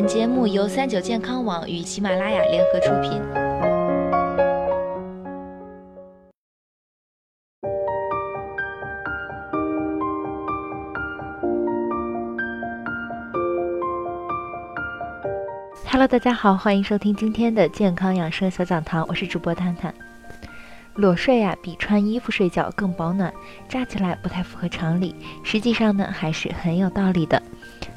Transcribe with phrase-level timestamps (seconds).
[0.00, 3.20] 本节目由三九健康网与喜马拉雅联合出品。
[15.84, 19.94] Hello，大家好，欢迎收听今天的健康养生小讲堂，我是主播探探。
[20.94, 23.30] 裸睡啊，比穿衣服睡觉更保暖，
[23.68, 25.14] 乍起来不太符合常理，
[25.44, 27.42] 实际上呢，还是很有道理的。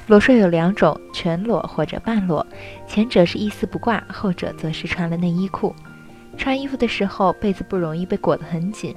[0.06, 2.46] 裸睡有两种，全裸或者半裸，
[2.86, 5.74] 前者是一丝不挂，后者则是穿了内衣裤。
[6.36, 8.92] 穿衣服的时候，被子不容易被裹得很紧；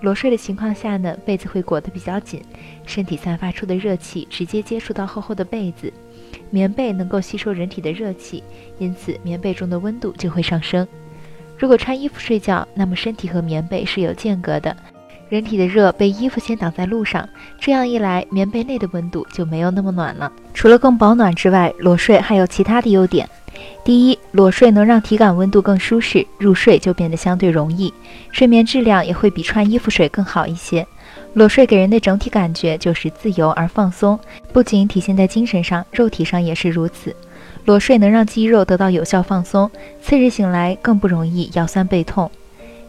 [0.00, 2.42] 裸睡的情况下呢，被子会裹得比较紧，
[2.84, 5.92] 身体散发出的热气直接接触到厚厚的被子，
[6.50, 8.42] 棉被能够吸收人体的热气，
[8.78, 10.86] 因此棉被中的温度就会上升。
[11.56, 14.76] 如果穿衣服睡觉，那么身体和棉被是有间隔的。
[15.28, 17.28] 人体的热被衣服先挡在路上，
[17.58, 20.32] 这样一来，棉被内的温度就没有那么暖了。
[20.54, 23.28] 除了更保暖之外，裸睡还有其他的优点。
[23.84, 27.92] 第一，裸睡能让体感温度更舒适，入睡就变得相对容易，
[28.30, 30.86] 睡眠质量也会比穿衣服睡更好一些。
[31.34, 34.18] 裸睡给人的整体感觉就是自由而放松，
[34.52, 37.14] 不仅体现在精神上，肉体上也是如此。
[37.64, 42.30] 裸睡能让肌肉得到有效放松，次日醒来更不容易腰酸背痛。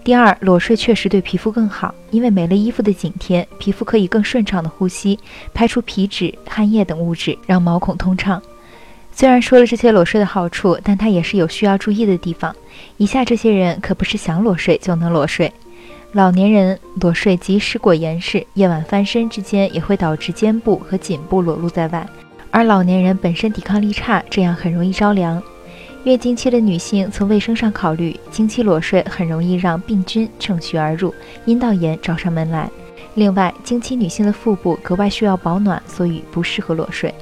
[0.03, 5.19] 第二，裸睡确实对皮肤更好，因为没了衣服的紧贴，皮肤可以更顺畅的呼吸，
[5.53, 8.41] 排出皮脂、汗液等物质，让毛孔通畅。
[9.11, 12.56] 虽然说了这些裸睡的好处，但它也是有需要注意的地方。
[12.97, 15.52] 以下这些人可不是想裸睡就能裸睡。
[16.13, 22.08] 老年人裸睡及时裹严实，夜晚翻身之间也会导致肩部和颈部裸露在外，
[22.50, 25.44] 而老年人本身抵抗力差，这样很容易着凉。
[26.05, 32.69] 月经期的女性，从卫生上考虑，经期裸睡很容易让病菌乘虚而入，阴道炎找上门来。
[33.16, 37.14] 另外，经期女性的腹部格外需要保暖，所以不适合裸睡。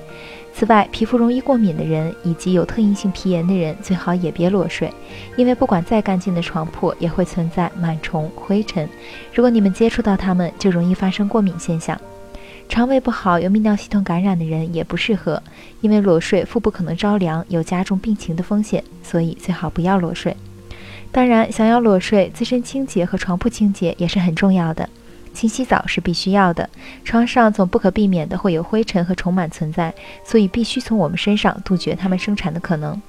[0.53, 4.93] 此外，皮肤容易过敏的人以及有特异性皮炎的人，最好也别裸睡，
[5.35, 8.87] 因为不管再干净的床铺，也会存在螨虫、灰尘，
[9.33, 11.99] 如果你们接触到它们，就容易发生过敏现象。
[12.69, 15.41] 肠胃不好、有泌尿系统感染的人也不适合，
[15.81, 20.35] 因为裸睡腹部可能着凉，有加重病情的风险，所以最好不要裸睡。
[21.11, 24.87] 当然，想要裸睡，自身清洁和床铺清洁也是很重要的，
[25.33, 26.69] 勤洗澡是必须要的。
[27.03, 33.01] 床上总不可避免的会有灰尘和虫螨存在，所以必须从我们身上杜绝它们生产的可能。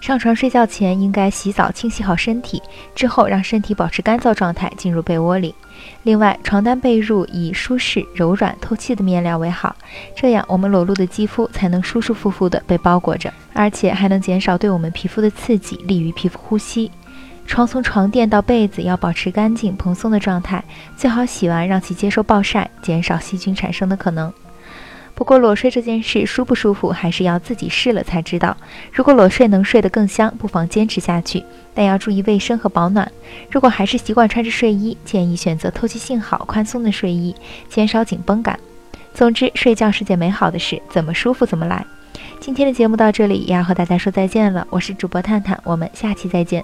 [0.00, 2.62] 上床睡觉前应该洗澡清洗好身体，
[2.94, 5.54] 之后让身体保持干燥状态进入被窝里。
[6.04, 9.74] 另外，床单被褥以舒适、柔软、透气的面料为好，
[10.14, 16.90] 这样我们裸露的肌肤才能舒舒服服地被包裹着，而且还能减少对我们皮肤的刺激，利于皮肤呼吸。
[17.46, 20.62] 床从床垫到被子要保持干净蓬松的状态，
[20.96, 24.32] 最好洗完让其接受暴晒，减少细菌产生的可能。
[25.16, 28.54] 不过裸睡这件事舒不舒服，还是要自己试了才知道。
[28.92, 31.42] 如果裸睡能睡得更香，不妨坚持下去，
[31.74, 33.10] 但要注意卫生和保暖。
[33.50, 37.34] 如果还是习惯穿着睡衣，建议选择透气性好、宽松的睡衣，
[37.66, 38.60] 减少紧绷感。
[39.14, 41.84] 总之，睡觉是件美好的事，怎么舒服怎么来。
[42.38, 44.66] 今天的节目到这里，也要和大家说再见了。
[44.68, 46.62] 我是主播探探，我们下期再见。